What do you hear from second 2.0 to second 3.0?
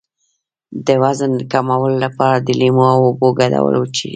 لپاره د لیمو او